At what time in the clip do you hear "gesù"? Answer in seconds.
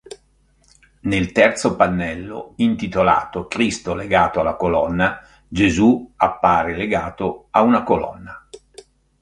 5.47-6.13